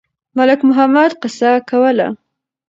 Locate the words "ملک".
0.37-0.59